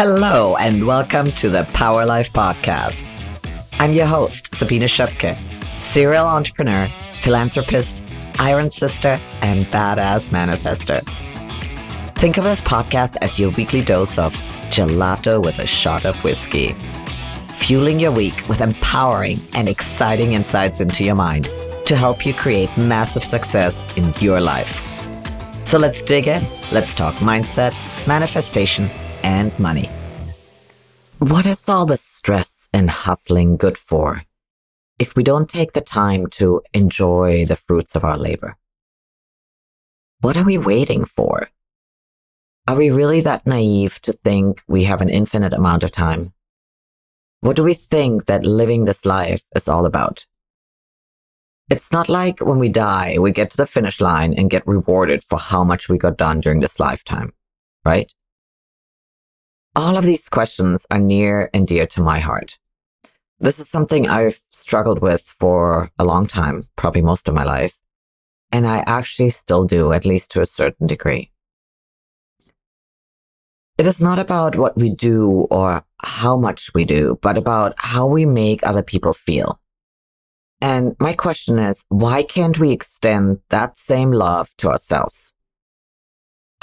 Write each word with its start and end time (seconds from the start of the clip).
Hello, 0.00 0.54
and 0.54 0.86
welcome 0.86 1.26
to 1.32 1.50
the 1.50 1.64
Power 1.72 2.06
Life 2.06 2.32
Podcast. 2.32 3.04
I'm 3.80 3.92
your 3.92 4.06
host, 4.06 4.54
Sabine 4.54 4.82
Schoepke, 4.82 5.36
serial 5.82 6.24
entrepreneur, 6.24 6.86
philanthropist, 7.20 8.00
iron 8.38 8.70
sister, 8.70 9.18
and 9.42 9.66
badass 9.66 10.30
manifester. 10.30 11.02
Think 12.14 12.38
of 12.38 12.44
this 12.44 12.60
podcast 12.60 13.16
as 13.22 13.40
your 13.40 13.50
weekly 13.50 13.82
dose 13.82 14.18
of 14.18 14.36
gelato 14.70 15.44
with 15.44 15.58
a 15.58 15.66
shot 15.66 16.04
of 16.04 16.22
whiskey, 16.22 16.76
fueling 17.52 17.98
your 17.98 18.12
week 18.12 18.48
with 18.48 18.60
empowering 18.60 19.40
and 19.54 19.68
exciting 19.68 20.34
insights 20.34 20.80
into 20.80 21.02
your 21.02 21.16
mind 21.16 21.50
to 21.86 21.96
help 21.96 22.24
you 22.24 22.34
create 22.34 22.70
massive 22.76 23.24
success 23.24 23.84
in 23.96 24.14
your 24.20 24.40
life. 24.40 24.84
So 25.64 25.76
let's 25.76 26.02
dig 26.02 26.28
in. 26.28 26.46
Let's 26.70 26.94
talk 26.94 27.16
mindset, 27.16 27.74
manifestation, 28.06 28.88
and 29.22 29.56
money. 29.58 29.88
What 31.18 31.46
is 31.46 31.68
all 31.68 31.86
the 31.86 31.96
stress 31.96 32.68
and 32.72 32.88
hustling 32.90 33.56
good 33.56 33.76
for 33.76 34.22
if 34.98 35.16
we 35.16 35.22
don't 35.22 35.48
take 35.48 35.72
the 35.72 35.80
time 35.80 36.26
to 36.38 36.62
enjoy 36.72 37.44
the 37.44 37.56
fruits 37.56 37.96
of 37.96 38.04
our 38.04 38.16
labor? 38.16 38.56
What 40.20 40.36
are 40.36 40.44
we 40.44 40.58
waiting 40.58 41.04
for? 41.04 41.50
Are 42.66 42.76
we 42.76 42.90
really 42.90 43.20
that 43.22 43.46
naive 43.46 44.00
to 44.02 44.12
think 44.12 44.62
we 44.68 44.84
have 44.84 45.00
an 45.00 45.08
infinite 45.08 45.52
amount 45.52 45.84
of 45.84 45.92
time? 45.92 46.32
What 47.40 47.56
do 47.56 47.62
we 47.62 47.74
think 47.74 48.26
that 48.26 48.44
living 48.44 48.84
this 48.84 49.06
life 49.06 49.42
is 49.54 49.68
all 49.68 49.86
about? 49.86 50.26
It's 51.70 51.92
not 51.92 52.08
like 52.08 52.40
when 52.40 52.58
we 52.58 52.68
die, 52.68 53.18
we 53.18 53.30
get 53.30 53.50
to 53.50 53.56
the 53.56 53.66
finish 53.66 54.00
line 54.00 54.34
and 54.34 54.50
get 54.50 54.66
rewarded 54.66 55.22
for 55.22 55.38
how 55.38 55.64
much 55.64 55.88
we 55.88 55.98
got 55.98 56.16
done 56.16 56.40
during 56.40 56.60
this 56.60 56.80
lifetime, 56.80 57.32
right? 57.84 58.12
All 59.76 59.96
of 59.96 60.04
these 60.04 60.28
questions 60.28 60.86
are 60.90 60.98
near 60.98 61.50
and 61.54 61.66
dear 61.66 61.86
to 61.88 62.02
my 62.02 62.18
heart. 62.18 62.58
This 63.40 63.60
is 63.60 63.68
something 63.68 64.08
I've 64.08 64.40
struggled 64.50 65.00
with 65.00 65.34
for 65.38 65.90
a 65.98 66.04
long 66.04 66.26
time, 66.26 66.64
probably 66.76 67.02
most 67.02 67.28
of 67.28 67.34
my 67.34 67.44
life. 67.44 67.78
And 68.50 68.66
I 68.66 68.82
actually 68.86 69.30
still 69.30 69.64
do, 69.64 69.92
at 69.92 70.04
least 70.04 70.32
to 70.32 70.40
a 70.40 70.46
certain 70.46 70.86
degree. 70.86 71.30
It 73.76 73.86
is 73.86 74.00
not 74.00 74.18
about 74.18 74.56
what 74.56 74.76
we 74.76 74.90
do 74.90 75.46
or 75.50 75.84
how 76.02 76.36
much 76.36 76.74
we 76.74 76.84
do, 76.84 77.18
but 77.22 77.38
about 77.38 77.74
how 77.78 78.06
we 78.06 78.26
make 78.26 78.66
other 78.66 78.82
people 78.82 79.12
feel. 79.12 79.60
And 80.60 80.96
my 80.98 81.12
question 81.12 81.60
is, 81.60 81.84
why 81.88 82.24
can't 82.24 82.58
we 82.58 82.72
extend 82.72 83.38
that 83.50 83.78
same 83.78 84.10
love 84.10 84.50
to 84.58 84.70
ourselves? 84.70 85.32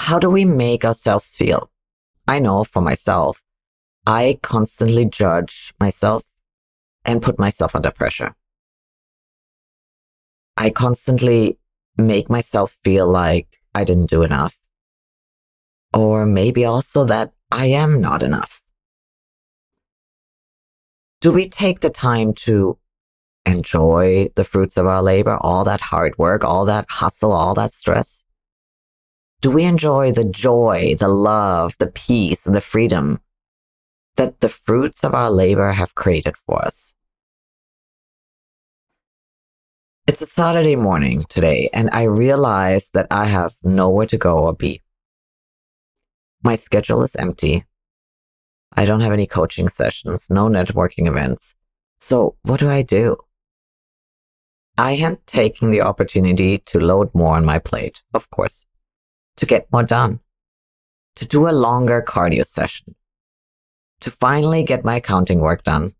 How 0.00 0.18
do 0.18 0.28
we 0.28 0.44
make 0.44 0.84
ourselves 0.84 1.34
feel? 1.34 1.70
I 2.28 2.38
know 2.38 2.64
for 2.64 2.82
myself, 2.82 3.42
I 4.06 4.38
constantly 4.42 5.04
judge 5.04 5.74
myself 5.80 6.24
and 7.04 7.22
put 7.22 7.38
myself 7.38 7.74
under 7.74 7.90
pressure. 7.90 8.34
I 10.56 10.70
constantly 10.70 11.58
make 11.96 12.28
myself 12.30 12.78
feel 12.82 13.06
like 13.06 13.58
I 13.74 13.84
didn't 13.84 14.10
do 14.10 14.22
enough 14.22 14.58
or 15.96 16.26
maybe 16.26 16.64
also 16.64 17.04
that 17.06 17.32
I 17.50 17.66
am 17.66 18.00
not 18.00 18.22
enough. 18.22 18.62
Do 21.20 21.32
we 21.32 21.48
take 21.48 21.80
the 21.80 21.90
time 21.90 22.34
to 22.44 22.78
enjoy 23.46 24.28
the 24.34 24.44
fruits 24.44 24.76
of 24.76 24.86
our 24.86 25.02
labor, 25.02 25.38
all 25.40 25.64
that 25.64 25.80
hard 25.80 26.18
work, 26.18 26.44
all 26.44 26.66
that 26.66 26.86
hustle, 26.90 27.32
all 27.32 27.54
that 27.54 27.72
stress? 27.72 28.22
Do 29.40 29.50
we 29.50 29.64
enjoy 29.64 30.12
the 30.12 30.24
joy, 30.24 30.96
the 30.98 31.08
love, 31.08 31.74
the 31.78 31.88
peace, 31.88 32.46
and 32.46 32.56
the 32.56 32.60
freedom 32.60 33.20
that 34.16 34.40
the 34.40 34.48
fruits 34.48 35.04
of 35.04 35.14
our 35.14 35.30
labor 35.30 35.72
have 35.72 35.94
created 35.94 36.36
for 36.36 36.64
us? 36.64 36.94
It's 40.06 40.22
a 40.22 40.26
Saturday 40.26 40.76
morning 40.76 41.24
today, 41.28 41.68
and 41.72 41.90
I 41.92 42.04
realize 42.04 42.90
that 42.90 43.08
I 43.10 43.26
have 43.26 43.56
nowhere 43.62 44.06
to 44.06 44.16
go 44.16 44.38
or 44.38 44.54
be. 44.54 44.82
My 46.42 46.54
schedule 46.54 47.02
is 47.02 47.16
empty. 47.16 47.64
I 48.76 48.84
don't 48.84 49.00
have 49.00 49.12
any 49.12 49.26
coaching 49.26 49.68
sessions, 49.68 50.28
no 50.30 50.46
networking 50.46 51.08
events. 51.08 51.54
So 51.98 52.36
what 52.42 52.60
do 52.60 52.70
I 52.70 52.82
do? 52.82 53.16
I 54.78 54.92
am 54.92 55.18
taking 55.26 55.70
the 55.70 55.80
opportunity 55.80 56.58
to 56.58 56.78
load 56.78 57.10
more 57.14 57.36
on 57.36 57.44
my 57.44 57.58
plate, 57.58 58.02
of 58.14 58.30
course, 58.30 58.66
to 59.36 59.46
get 59.46 59.70
more 59.72 59.82
done, 59.82 60.20
to 61.16 61.26
do 61.26 61.48
a 61.48 61.50
longer 61.50 62.02
cardio 62.02 62.44
session, 62.44 62.94
to 64.00 64.10
finally 64.10 64.62
get 64.62 64.84
my 64.84 64.96
accounting 64.96 65.40
work 65.40 65.64
done. 65.64 65.92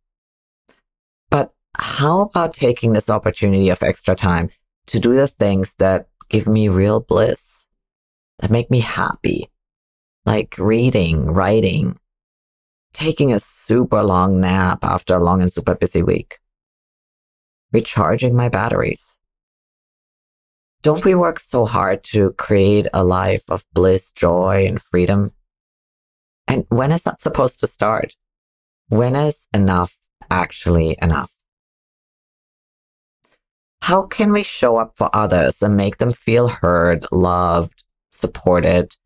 But 1.30 1.52
how 1.78 2.20
about 2.20 2.54
taking 2.54 2.92
this 2.92 3.10
opportunity 3.10 3.68
of 3.68 3.82
extra 3.82 4.16
time 4.16 4.50
to 4.86 4.98
do 4.98 5.14
the 5.14 5.28
things 5.28 5.74
that 5.78 6.08
give 6.28 6.46
me 6.46 6.68
real 6.68 7.00
bliss, 7.00 7.66
that 8.38 8.50
make 8.50 8.70
me 8.70 8.80
happy, 8.80 9.50
like 10.24 10.56
reading, 10.58 11.26
writing, 11.26 11.98
taking 12.92 13.32
a 13.32 13.40
super 13.40 14.02
long 14.02 14.40
nap 14.40 14.82
after 14.82 15.16
a 15.16 15.22
long 15.22 15.42
and 15.42 15.52
super 15.52 15.74
busy 15.74 16.02
week, 16.02 16.38
recharging 17.72 18.34
my 18.34 18.48
batteries. 18.48 19.16
Don't 20.82 21.04
we 21.04 21.14
work 21.14 21.40
so 21.40 21.66
hard 21.66 22.04
to 22.04 22.32
create 22.32 22.86
a 22.94 23.02
life 23.02 23.44
of 23.48 23.64
bliss, 23.72 24.10
joy, 24.12 24.66
and 24.66 24.80
freedom? 24.80 25.32
And 26.46 26.64
when 26.68 26.92
is 26.92 27.02
that 27.02 27.20
supposed 27.20 27.60
to 27.60 27.66
start? 27.66 28.14
When 28.88 29.16
is 29.16 29.48
enough 29.52 29.96
actually 30.30 30.96
enough? 31.02 31.32
How 33.82 34.02
can 34.02 34.32
we 34.32 34.42
show 34.42 34.76
up 34.76 34.96
for 34.96 35.10
others 35.12 35.62
and 35.62 35.76
make 35.76 35.98
them 35.98 36.12
feel 36.12 36.48
heard, 36.48 37.06
loved, 37.10 37.82
supported, 38.10 38.96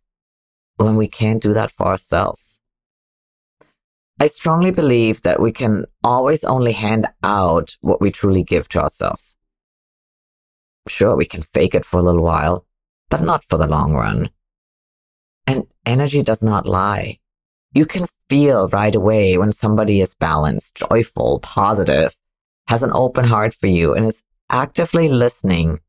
when 0.81 0.97
we 0.97 1.09
can't 1.09 1.43
do 1.43 1.53
that 1.53 1.71
for 1.71 1.87
ourselves. 1.87 2.59
I 4.19 4.27
strongly 4.27 4.71
believe 4.71 5.23
that 5.23 5.41
we 5.41 5.53
can 5.53 5.87
always 6.03 6.45
only 6.45 6.73
hand 6.73 7.07
out 7.23 7.77
what 7.81 8.01
we 8.01 8.11
truly 8.11 8.43
give 8.43 8.69
to 8.71 8.81
ourselves. 8.81 9.37
Sure, 10.89 11.17
we 11.17 11.27
can 11.27 11.43
fake 11.43 11.75
it 11.75 11.85
for 11.85 11.99
a 11.99 12.03
little 12.03 12.23
while, 12.23 12.67
but 13.09 13.23
not 13.23 13.45
for 13.45 13.57
the 13.57 13.67
long 13.67 13.95
run. 13.95 14.31
And 15.47 15.67
energy 15.85 16.23
does 16.23 16.43
not 16.43 16.67
lie. 16.67 17.19
You 17.73 17.87
can 17.87 18.07
feel 18.29 18.69
right 18.69 18.95
away 18.95 19.37
when 19.37 19.53
somebody 19.53 20.01
is 20.01 20.15
balanced, 20.15 20.77
joyful, 20.77 21.41
positive, 21.41 22.17
has 22.69 22.83
an 22.83 22.93
open 22.95 23.25
heart 23.25 23.55
for 23.55 23.67
you, 23.67 23.95
and 23.95 24.05
is 24.07 24.23
actively 24.49 25.09
listening 25.09 25.81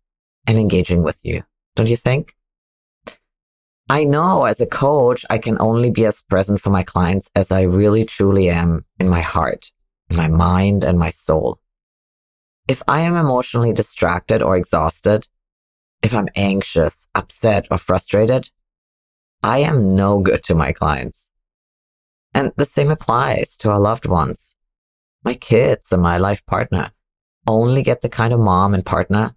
and 0.45 0.57
engaging 0.57 1.03
with 1.03 1.19
you. 1.23 1.43
Don't 1.75 1.89
you 1.89 1.97
think? 1.97 2.35
I 3.89 4.03
know 4.03 4.45
as 4.45 4.61
a 4.61 4.65
coach, 4.65 5.25
I 5.29 5.37
can 5.37 5.57
only 5.59 5.89
be 5.89 6.05
as 6.05 6.21
present 6.21 6.61
for 6.61 6.69
my 6.69 6.83
clients 6.83 7.29
as 7.35 7.51
I 7.51 7.61
really 7.61 8.05
truly 8.05 8.49
am 8.49 8.85
in 8.99 9.09
my 9.09 9.21
heart, 9.21 9.71
in 10.09 10.17
my 10.17 10.27
mind, 10.27 10.83
and 10.83 10.97
my 10.97 11.09
soul. 11.09 11.60
If 12.67 12.81
I 12.87 13.01
am 13.01 13.15
emotionally 13.15 13.73
distracted 13.73 14.41
or 14.41 14.55
exhausted, 14.55 15.27
if 16.01 16.13
I'm 16.13 16.29
anxious, 16.35 17.07
upset, 17.13 17.67
or 17.69 17.77
frustrated, 17.77 18.49
I 19.43 19.59
am 19.59 19.95
no 19.95 20.19
good 20.19 20.43
to 20.45 20.55
my 20.55 20.71
clients. 20.71 21.29
And 22.33 22.51
the 22.55 22.65
same 22.65 22.91
applies 22.91 23.57
to 23.57 23.69
our 23.69 23.79
loved 23.79 24.05
ones. 24.05 24.55
My 25.23 25.33
kids 25.33 25.91
and 25.91 26.01
my 26.01 26.17
life 26.17 26.45
partner 26.45 26.91
only 27.47 27.83
get 27.83 28.01
the 28.01 28.09
kind 28.09 28.33
of 28.33 28.39
mom 28.39 28.73
and 28.73 28.85
partner 28.85 29.35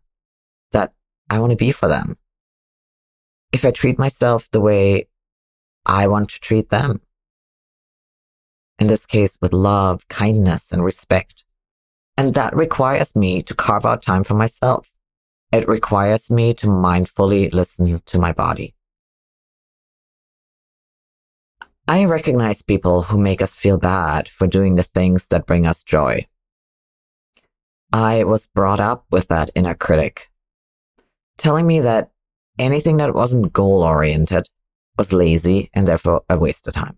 that 0.73 0.93
I 1.29 1.39
want 1.39 1.51
to 1.51 1.57
be 1.57 1.73
for 1.73 1.89
them 1.89 2.19
if 3.55 3.65
I 3.65 3.71
treat 3.71 4.01
myself 4.01 4.51
the 4.51 4.61
way 4.61 5.07
I 5.87 6.09
want 6.09 6.31
to 6.31 6.41
treat 6.41 6.71
them. 6.71 7.03
In 8.81 8.89
this 8.89 9.07
case, 9.07 9.39
with 9.41 9.53
love, 9.53 10.09
kindness, 10.09 10.73
and 10.73 10.85
respect. 10.85 11.44
And 12.17 12.35
that 12.35 12.55
requires 12.55 13.17
me 13.17 13.43
to 13.43 13.55
carve 13.55 13.85
out 13.85 14.03
time 14.03 14.25
for 14.25 14.35
myself. 14.35 14.91
It 15.53 15.69
requires 15.69 16.31
me 16.31 16.55
to 16.55 16.67
mindfully 16.67 17.53
listen 17.53 18.01
to 18.07 18.19
my 18.19 18.33
body. 18.33 18.75
I 21.87 22.07
recognize 22.07 22.63
people 22.63 23.03
who 23.03 23.19
make 23.19 23.43
us 23.43 23.55
feel 23.55 23.79
bad 23.79 24.29
for 24.29 24.47
doing 24.47 24.77
the 24.77 24.83
things 24.83 25.27
that 25.29 25.47
bring 25.47 25.67
us 25.67 25.83
joy. 25.83 26.27
I 27.93 28.25
was 28.25 28.47
brought 28.47 28.81
up 28.81 29.05
with 29.11 29.29
that 29.29 29.51
inner 29.55 29.75
critic, 29.75 30.31
telling 31.37 31.67
me 31.67 31.81
that 31.81 32.11
anything 32.59 32.97
that 32.97 33.15
wasn't 33.15 33.53
goal 33.53 33.83
oriented 33.83 34.49
was 34.97 35.13
lazy 35.13 35.71
and 35.75 35.87
therefore 35.87 36.23
a 36.31 36.39
waste 36.39 36.67
of 36.67 36.75
time. 36.75 36.97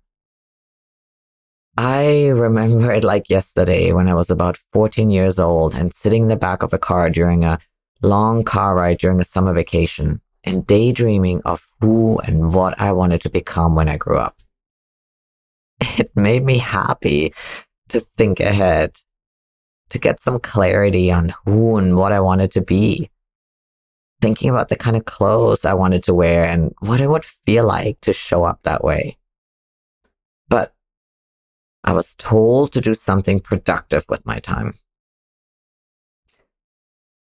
I 1.78 2.28
remember 2.28 2.90
it 2.90 3.04
like 3.04 3.28
yesterday 3.28 3.92
when 3.92 4.08
I 4.08 4.14
was 4.14 4.30
about 4.30 4.56
14 4.72 5.10
years 5.10 5.38
old 5.38 5.74
and 5.74 5.92
sitting 5.92 6.22
in 6.22 6.28
the 6.28 6.36
back 6.36 6.62
of 6.62 6.72
a 6.72 6.78
car 6.78 7.10
during 7.10 7.44
a 7.44 7.58
long 8.02 8.44
car 8.44 8.74
ride 8.74 8.98
during 8.98 9.20
a 9.20 9.24
summer 9.24 9.52
vacation 9.52 10.22
and 10.42 10.66
daydreaming 10.66 11.42
of 11.44 11.66
who 11.80 12.18
and 12.20 12.54
what 12.54 12.80
I 12.80 12.92
wanted 12.92 13.20
to 13.22 13.30
become 13.30 13.74
when 13.74 13.88
I 13.88 13.98
grew 13.98 14.16
up. 14.16 14.40
it 15.98 16.10
made 16.16 16.44
me 16.44 16.58
happy 16.58 17.34
to 17.90 18.00
think 18.16 18.40
ahead, 18.40 18.92
to 19.90 19.98
get 19.98 20.22
some 20.22 20.40
clarity 20.40 21.12
on 21.12 21.34
who 21.44 21.76
and 21.76 21.96
what 21.96 22.12
I 22.12 22.20
wanted 22.20 22.52
to 22.52 22.62
be. 22.62 23.10
Thinking 24.22 24.48
about 24.48 24.70
the 24.70 24.76
kind 24.76 24.96
of 24.96 25.04
clothes 25.04 25.66
I 25.66 25.74
wanted 25.74 26.02
to 26.04 26.14
wear 26.14 26.44
and 26.44 26.72
what 26.80 27.02
it 27.02 27.10
would 27.10 27.24
feel 27.24 27.66
like 27.66 28.00
to 28.00 28.14
show 28.14 28.44
up 28.44 28.60
that 28.62 28.82
way. 28.82 29.18
I 31.86 31.92
was 31.92 32.16
told 32.16 32.72
to 32.72 32.80
do 32.80 32.94
something 32.94 33.38
productive 33.38 34.04
with 34.08 34.26
my 34.26 34.40
time. 34.40 34.74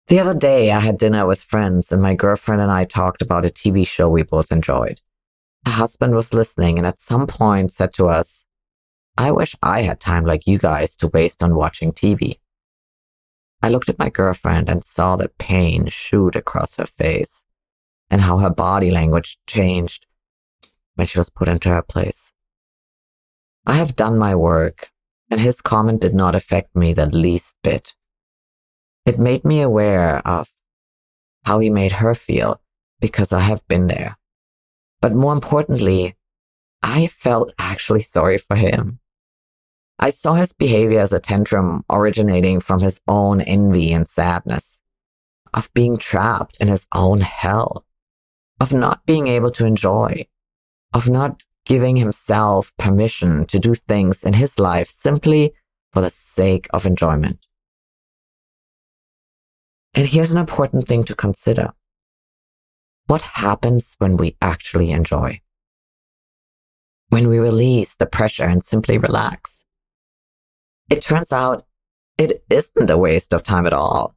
The 0.08 0.18
other 0.18 0.34
day, 0.38 0.72
I 0.72 0.80
had 0.80 0.98
dinner 0.98 1.26
with 1.26 1.42
friends, 1.42 1.90
and 1.92 2.02
my 2.02 2.14
girlfriend 2.14 2.60
and 2.60 2.70
I 2.70 2.84
talked 2.84 3.22
about 3.22 3.44
a 3.44 3.50
TV 3.50 3.86
show 3.86 4.08
we 4.08 4.22
both 4.22 4.50
enjoyed. 4.52 5.00
My 5.64 5.72
husband 5.72 6.14
was 6.14 6.34
listening 6.34 6.78
and 6.78 6.86
at 6.86 7.00
some 7.00 7.26
point 7.26 7.72
said 7.72 7.92
to 7.94 8.06
us, 8.06 8.44
I 9.16 9.32
wish 9.32 9.56
I 9.62 9.82
had 9.82 9.98
time 9.98 10.24
like 10.24 10.46
you 10.46 10.58
guys 10.58 10.96
to 10.98 11.08
waste 11.08 11.42
on 11.42 11.56
watching 11.56 11.92
TV. 11.92 12.38
I 13.62 13.68
looked 13.68 13.88
at 13.88 13.98
my 13.98 14.10
girlfriend 14.10 14.68
and 14.68 14.84
saw 14.84 15.16
the 15.16 15.30
pain 15.38 15.86
shoot 15.86 16.36
across 16.36 16.76
her 16.76 16.86
face 16.86 17.42
and 18.10 18.20
how 18.20 18.38
her 18.38 18.50
body 18.50 18.90
language 18.90 19.38
changed 19.46 20.06
when 20.94 21.06
she 21.06 21.18
was 21.18 21.30
put 21.30 21.48
into 21.48 21.68
her 21.68 21.82
place. 21.82 22.32
I 23.66 23.74
have 23.74 23.96
done 23.96 24.16
my 24.16 24.34
work, 24.34 24.92
and 25.30 25.40
his 25.40 25.60
comment 25.60 26.00
did 26.00 26.14
not 26.14 26.34
affect 26.34 26.76
me 26.76 26.92
the 26.92 27.06
least 27.06 27.56
bit. 27.62 27.94
It 29.04 29.18
made 29.18 29.44
me 29.44 29.60
aware 29.60 30.26
of 30.26 30.52
how 31.44 31.58
he 31.58 31.70
made 31.70 31.92
her 31.92 32.14
feel 32.14 32.60
because 33.00 33.32
I 33.32 33.40
have 33.40 33.66
been 33.68 33.88
there. 33.88 34.16
But 35.00 35.14
more 35.14 35.32
importantly, 35.32 36.16
I 36.82 37.06
felt 37.06 37.52
actually 37.58 38.00
sorry 38.00 38.38
for 38.38 38.56
him. 38.56 39.00
I 39.98 40.10
saw 40.10 40.34
his 40.34 40.52
behavior 40.52 41.00
as 41.00 41.12
a 41.12 41.18
tantrum 41.18 41.84
originating 41.90 42.60
from 42.60 42.80
his 42.80 43.00
own 43.08 43.40
envy 43.40 43.92
and 43.92 44.06
sadness, 44.06 44.78
of 45.54 45.72
being 45.72 45.96
trapped 45.96 46.56
in 46.60 46.68
his 46.68 46.86
own 46.94 47.20
hell, 47.20 47.84
of 48.60 48.72
not 48.74 49.06
being 49.06 49.26
able 49.26 49.50
to 49.52 49.66
enjoy, 49.66 50.26
of 50.92 51.08
not 51.08 51.44
giving 51.66 51.96
himself 51.96 52.72
permission 52.78 53.44
to 53.46 53.58
do 53.58 53.74
things 53.74 54.22
in 54.22 54.32
his 54.32 54.58
life 54.58 54.88
simply 54.88 55.52
for 55.92 56.00
the 56.00 56.10
sake 56.10 56.68
of 56.72 56.86
enjoyment. 56.86 57.38
And 59.94 60.06
here's 60.06 60.30
an 60.30 60.38
important 60.38 60.86
thing 60.86 61.04
to 61.04 61.14
consider. 61.14 61.72
What 63.06 63.22
happens 63.22 63.96
when 63.98 64.16
we 64.16 64.36
actually 64.40 64.90
enjoy? 64.90 65.40
When 67.08 67.28
we 67.28 67.38
release 67.38 67.96
the 67.96 68.06
pressure 68.06 68.44
and 68.44 68.62
simply 68.62 68.98
relax? 68.98 69.64
It 70.88 71.02
turns 71.02 71.32
out 71.32 71.66
it 72.18 72.44
isn't 72.48 72.90
a 72.90 72.98
waste 72.98 73.32
of 73.32 73.42
time 73.42 73.66
at 73.66 73.72
all. 73.72 74.14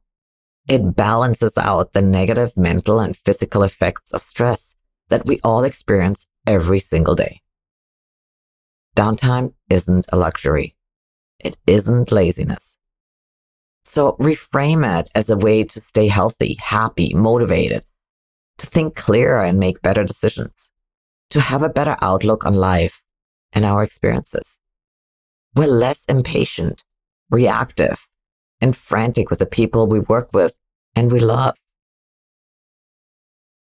It 0.68 0.94
balances 0.94 1.56
out 1.58 1.94
the 1.94 2.02
negative 2.02 2.56
mental 2.56 3.00
and 3.00 3.16
physical 3.16 3.62
effects 3.62 4.12
of 4.12 4.22
stress 4.22 4.76
that 5.08 5.26
we 5.26 5.40
all 5.42 5.64
experience 5.64 6.26
every 6.46 6.78
single 6.78 7.14
day. 7.14 7.40
Downtime 8.96 9.54
isn't 9.68 10.06
a 10.12 10.16
luxury. 10.16 10.76
It 11.38 11.56
isn't 11.66 12.12
laziness. 12.12 12.76
So 13.84 14.16
reframe 14.20 15.00
it 15.00 15.10
as 15.14 15.30
a 15.30 15.36
way 15.36 15.64
to 15.64 15.80
stay 15.80 16.08
healthy, 16.08 16.56
happy, 16.60 17.14
motivated, 17.14 17.84
to 18.58 18.66
think 18.66 18.94
clearer 18.94 19.42
and 19.42 19.58
make 19.58 19.82
better 19.82 20.04
decisions, 20.04 20.70
to 21.30 21.40
have 21.40 21.62
a 21.62 21.68
better 21.68 21.96
outlook 22.02 22.44
on 22.44 22.54
life 22.54 23.02
and 23.52 23.64
our 23.64 23.82
experiences. 23.82 24.58
We're 25.54 25.66
less 25.66 26.04
impatient, 26.04 26.84
reactive, 27.30 28.06
and 28.60 28.76
frantic 28.76 29.30
with 29.30 29.38
the 29.38 29.46
people 29.46 29.86
we 29.86 30.00
work 30.00 30.30
with 30.32 30.58
and 30.94 31.10
we 31.10 31.18
love. 31.18 31.56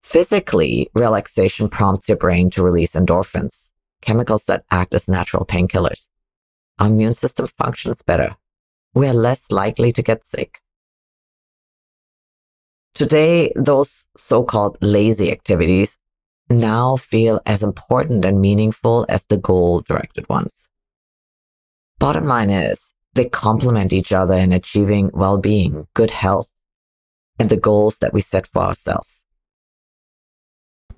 Physically, 0.04 0.90
relaxation 0.94 1.70
prompts 1.70 2.10
your 2.10 2.18
brain 2.18 2.50
to 2.52 2.64
release 2.64 2.94
endorphins, 2.94 3.70
chemicals 4.02 4.46
that 4.46 4.66
act 4.72 4.94
as 4.94 5.08
natural 5.08 5.46
painkillers. 5.46 6.10
Our 6.80 6.88
immune 6.88 7.14
system 7.14 7.48
functions 7.48 8.02
better 8.02 8.38
we're 8.94 9.14
less 9.14 9.52
likely 9.52 9.92
to 9.92 10.02
get 10.02 10.26
sick. 10.26 10.62
Today, 12.96 13.52
those 13.56 14.08
so 14.18 14.44
called 14.44 14.78
lazy 14.82 15.32
activities 15.32 15.98
now 16.50 16.98
feel 16.98 17.40
as 17.46 17.62
important 17.62 18.26
and 18.26 18.42
meaningful 18.42 19.06
as 19.08 19.24
the 19.26 19.38
goal 19.38 19.82
directed 19.82 20.28
ones. 20.28 20.68
Bottom 22.00 22.26
line 22.26 22.50
is, 22.50 22.94
they 23.14 23.26
complement 23.26 23.94
each 23.94 24.12
other 24.12 24.34
in 24.34 24.52
achieving 24.52 25.12
well 25.14 25.38
being, 25.38 25.88
good 25.94 26.12
health, 26.12 26.52
and 27.38 27.50
the 27.50 27.58
goals 27.58 28.00
that 28.00 28.14
we 28.14 28.22
set 28.22 28.48
for 28.48 28.64
ourselves. 28.64 29.24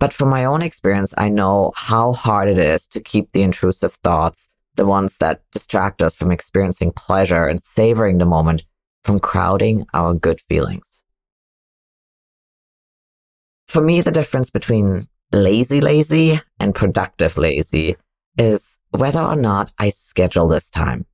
But 0.01 0.13
from 0.13 0.29
my 0.29 0.45
own 0.45 0.63
experience, 0.63 1.13
I 1.15 1.29
know 1.29 1.73
how 1.75 2.13
hard 2.13 2.49
it 2.49 2.57
is 2.57 2.87
to 2.87 2.99
keep 2.99 3.31
the 3.31 3.43
intrusive 3.43 3.93
thoughts 4.03 4.49
the 4.75 4.87
ones 4.87 5.17
that 5.19 5.43
distract 5.51 6.01
us 6.01 6.15
from 6.15 6.31
experiencing 6.31 6.91
pleasure 6.91 7.45
and 7.45 7.61
savoring 7.61 8.17
the 8.17 8.25
moment 8.25 8.63
from 9.03 9.19
crowding 9.19 9.85
our 9.93 10.15
good 10.15 10.41
feelings. 10.49 11.03
For 13.67 13.81
me, 13.81 14.01
the 14.01 14.09
difference 14.09 14.49
between 14.49 15.07
lazy 15.31 15.79
lazy 15.79 16.41
and 16.59 16.73
productive 16.73 17.37
lazy 17.37 17.95
is 18.39 18.79
whether 18.89 19.21
or 19.21 19.35
not 19.35 19.71
I 19.77 19.91
schedule 19.91 20.47
this 20.47 20.71
time. 20.71 21.05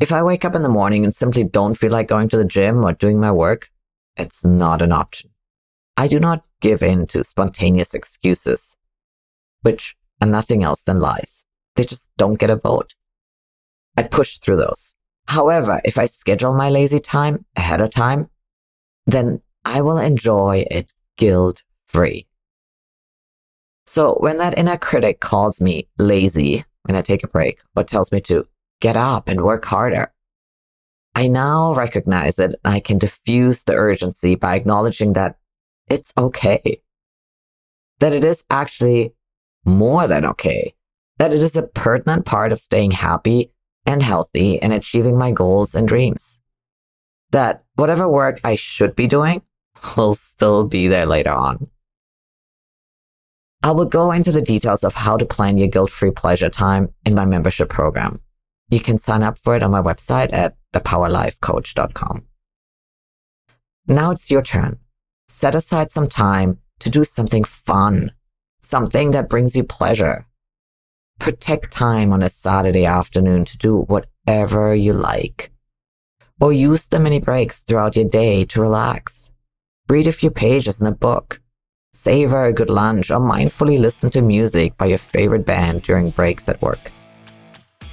If 0.00 0.12
I 0.12 0.22
wake 0.22 0.46
up 0.46 0.54
in 0.54 0.62
the 0.62 0.70
morning 0.70 1.04
and 1.04 1.14
simply 1.14 1.44
don't 1.44 1.74
feel 1.74 1.92
like 1.92 2.08
going 2.08 2.30
to 2.30 2.38
the 2.38 2.44
gym 2.46 2.82
or 2.86 2.94
doing 2.94 3.20
my 3.20 3.32
work, 3.32 3.70
it's 4.16 4.46
not 4.46 4.80
an 4.80 4.92
option. 4.92 5.30
I 5.96 6.06
do 6.08 6.20
not 6.20 6.44
give 6.60 6.82
in 6.82 7.06
to 7.08 7.24
spontaneous 7.24 7.94
excuses, 7.94 8.76
which 9.62 9.96
are 10.20 10.28
nothing 10.28 10.62
else 10.62 10.82
than 10.82 11.00
lies 11.00 11.46
they 11.76 11.84
just 11.84 12.10
don't 12.16 12.38
get 12.38 12.50
a 12.50 12.56
vote. 12.56 12.94
I 13.96 14.02
push 14.02 14.38
through 14.38 14.56
those. 14.56 14.94
However, 15.28 15.80
if 15.84 15.98
I 15.98 16.06
schedule 16.06 16.54
my 16.54 16.68
lazy 16.68 17.00
time 17.00 17.44
ahead 17.54 17.80
of 17.80 17.90
time, 17.90 18.28
then 19.06 19.42
I 19.64 19.80
will 19.82 19.98
enjoy 19.98 20.66
it 20.70 20.92
guilt 21.16 21.62
free. 21.86 22.26
So 23.86 24.14
when 24.14 24.38
that 24.38 24.58
inner 24.58 24.76
critic 24.76 25.20
calls 25.20 25.60
me 25.60 25.88
lazy 25.98 26.64
when 26.82 26.96
I 26.96 27.02
take 27.02 27.24
a 27.24 27.28
break 27.28 27.60
or 27.74 27.84
tells 27.84 28.12
me 28.12 28.20
to 28.22 28.46
get 28.80 28.96
up 28.96 29.28
and 29.28 29.42
work 29.42 29.64
harder, 29.64 30.12
I 31.14 31.28
now 31.28 31.72
recognize 31.72 32.38
it 32.38 32.54
I 32.64 32.80
can 32.80 32.98
diffuse 32.98 33.64
the 33.64 33.74
urgency 33.74 34.34
by 34.34 34.54
acknowledging 34.54 35.14
that 35.14 35.38
it's 35.88 36.12
okay. 36.16 36.82
That 38.00 38.12
it 38.12 38.24
is 38.24 38.44
actually 38.50 39.14
more 39.64 40.06
than 40.06 40.24
okay 40.24 40.76
that 41.18 41.32
it 41.32 41.42
is 41.42 41.56
a 41.56 41.62
pertinent 41.62 42.24
part 42.24 42.52
of 42.52 42.60
staying 42.60 42.92
happy 42.92 43.52
and 43.84 44.02
healthy 44.02 44.60
and 44.60 44.72
achieving 44.72 45.16
my 45.16 45.30
goals 45.30 45.74
and 45.74 45.88
dreams. 45.88 46.38
That 47.30 47.64
whatever 47.74 48.08
work 48.08 48.40
I 48.44 48.56
should 48.56 48.94
be 48.94 49.06
doing 49.06 49.42
will 49.96 50.14
still 50.14 50.64
be 50.64 50.88
there 50.88 51.06
later 51.06 51.30
on. 51.30 51.68
I 53.62 53.70
will 53.70 53.86
go 53.86 54.12
into 54.12 54.30
the 54.30 54.42
details 54.42 54.84
of 54.84 54.94
how 54.94 55.16
to 55.16 55.24
plan 55.24 55.58
your 55.58 55.68
guilt 55.68 55.90
free 55.90 56.10
pleasure 56.10 56.50
time 56.50 56.94
in 57.04 57.14
my 57.14 57.24
membership 57.24 57.68
program. 57.68 58.20
You 58.68 58.80
can 58.80 58.98
sign 58.98 59.22
up 59.22 59.38
for 59.38 59.56
it 59.56 59.62
on 59.62 59.70
my 59.70 59.82
website 59.82 60.32
at 60.32 60.56
thepowerlifecoach.com. 60.72 62.26
Now 63.88 64.10
it's 64.10 64.30
your 64.30 64.42
turn. 64.42 64.78
Set 65.28 65.54
aside 65.54 65.90
some 65.90 66.08
time 66.08 66.58
to 66.80 66.90
do 66.90 67.04
something 67.04 67.44
fun, 67.44 68.12
something 68.60 69.10
that 69.12 69.28
brings 69.28 69.56
you 69.56 69.64
pleasure, 69.64 70.26
Protect 71.18 71.72
time 71.72 72.12
on 72.12 72.22
a 72.22 72.28
Saturday 72.28 72.84
afternoon 72.84 73.44
to 73.46 73.58
do 73.58 73.78
whatever 73.88 74.74
you 74.74 74.92
like. 74.92 75.50
Or 76.40 76.52
use 76.52 76.86
the 76.86 77.00
mini 77.00 77.18
breaks 77.18 77.62
throughout 77.62 77.96
your 77.96 78.04
day 78.04 78.44
to 78.44 78.60
relax. 78.60 79.30
Read 79.88 80.06
a 80.06 80.12
few 80.12 80.30
pages 80.30 80.80
in 80.80 80.86
a 80.86 80.92
book. 80.92 81.40
Savor 81.92 82.44
a 82.44 82.52
good 82.52 82.68
lunch 82.68 83.10
or 83.10 83.18
mindfully 83.18 83.78
listen 83.78 84.10
to 84.10 84.20
music 84.20 84.76
by 84.76 84.86
your 84.86 84.98
favorite 84.98 85.46
band 85.46 85.82
during 85.82 86.10
breaks 86.10 86.48
at 86.48 86.60
work. 86.60 86.92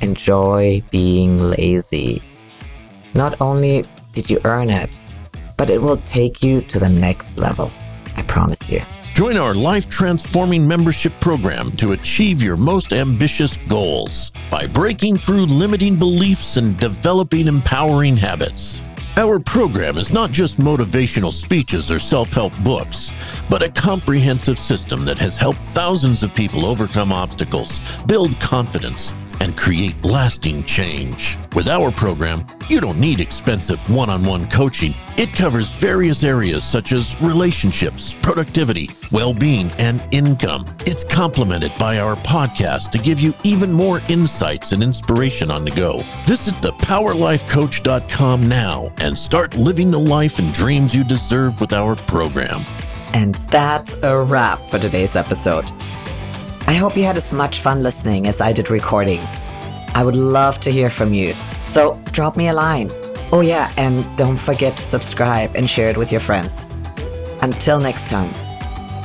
Enjoy 0.02 0.84
being 0.92 1.38
lazy. 1.38 2.22
Not 3.14 3.40
only 3.40 3.86
did 4.12 4.30
you 4.30 4.42
earn 4.44 4.70
it, 4.70 4.90
but 5.58 5.70
it 5.70 5.82
will 5.82 5.98
take 6.06 6.44
you 6.44 6.62
to 6.62 6.80
the 6.80 6.90
next 6.90 7.38
level. 7.38 7.72
I 8.16 8.24
promise 8.24 8.70
you. 8.70 8.82
Join 9.16 9.38
our 9.38 9.54
life 9.54 9.88
transforming 9.88 10.68
membership 10.68 11.14
program 11.20 11.70
to 11.74 11.92
achieve 11.92 12.42
your 12.42 12.58
most 12.58 12.94
ambitious 12.94 13.58
goals 13.68 14.32
by 14.50 14.66
breaking 14.66 15.18
through 15.18 15.46
limiting 15.46 15.96
beliefs 15.96 16.58
and 16.58 16.78
developing 16.78 17.48
empowering 17.48 18.18
habits. 18.18 18.82
Our 19.16 19.40
program 19.40 20.00
is 20.00 20.12
not 20.12 20.32
just 20.32 20.58
motivational 20.58 21.32
speeches 21.32 21.92
or 21.92 22.00
self 22.00 22.34
help 22.34 22.58
books, 22.64 23.12
but 23.48 23.62
a 23.62 23.70
comprehensive 23.70 24.58
system 24.58 25.06
that 25.06 25.20
has 25.20 25.38
helped 25.38 25.64
thousands 25.66 26.24
of 26.24 26.34
people 26.34 26.66
overcome 26.66 27.12
obstacles, 27.12 27.80
build 28.08 28.40
confidence, 28.40 29.14
and 29.44 29.58
create 29.58 30.02
lasting 30.06 30.64
change. 30.64 31.38
With 31.54 31.68
our 31.68 31.92
program, 31.92 32.48
you 32.70 32.80
don't 32.80 32.98
need 32.98 33.20
expensive 33.20 33.78
one 33.90 34.10
on 34.10 34.24
one 34.24 34.50
coaching. 34.50 34.96
It 35.18 35.34
covers 35.34 35.70
various 35.70 36.24
areas 36.24 36.64
such 36.64 36.94
as 36.94 37.20
relationships, 37.22 38.16
productivity, 38.22 38.90
well 39.12 39.34
being, 39.34 39.70
and 39.72 40.02
income. 40.12 40.74
It's 40.86 41.04
complemented 41.04 41.74
by 41.78 42.00
our 42.00 42.16
podcast 42.16 42.92
to 42.92 42.98
give 42.98 43.20
you 43.20 43.34
even 43.44 43.70
more 43.70 44.02
insights 44.08 44.72
and 44.72 44.82
inspiration 44.82 45.52
on 45.52 45.66
the 45.66 45.72
go. 45.72 46.04
Visit 46.26 46.54
thepowerlifecoach.com 46.62 48.48
now 48.48 48.94
and 49.00 49.18
start 49.18 49.58
living 49.58 49.92
the 49.92 50.00
life 50.00 50.40
and 50.40 50.54
dreams 50.54 50.96
you 50.96 51.04
deserve 51.04 51.60
with 51.60 51.74
our 51.74 51.98
program. 51.98 52.64
And 53.14 53.36
that's 53.52 53.96
a 54.04 54.24
wrap 54.24 54.62
for 54.70 54.80
today's 54.80 55.18
episode. 55.18 55.70
I 56.66 56.76
hope 56.76 56.96
you 56.96 57.04
had 57.04 57.18
as 57.18 57.32
much 57.32 57.60
fun 57.60 57.84
listening 57.84 58.26
as 58.26 58.42
I 58.42 58.52
did 58.52 58.72
recording. 58.72 59.20
I 59.96 60.04
would 60.04 60.16
love 60.16 60.60
to 60.62 60.72
hear 60.72 60.90
from 60.90 61.14
you, 61.14 61.36
so 61.66 62.00
drop 62.12 62.38
me 62.38 62.48
a 62.48 62.54
line. 62.54 62.90
Oh, 63.32 63.42
yeah, 63.42 63.72
and 63.78 64.06
don't 64.18 64.38
forget 64.38 64.78
to 64.78 64.84
subscribe 64.84 65.56
and 65.56 65.70
share 65.70 65.90
it 65.90 65.98
with 65.98 66.12
your 66.12 66.22
friends. 66.22 66.66
Until 67.42 67.80
next 67.80 68.10
time, 68.10 68.32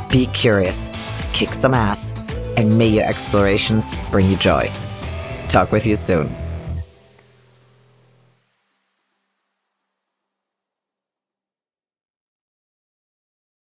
be 0.09 0.27
curious, 0.27 0.91
kick 1.33 1.50
some 1.50 1.75
ass, 1.75 2.15
and 2.57 2.79
may 2.79 2.88
your 2.88 3.05
explorations 3.05 3.95
bring 4.11 4.31
you 4.31 4.37
joy. 4.37 4.71
Talk 5.49 5.73
with 5.73 5.87
you 5.87 5.97
soon. 5.97 6.35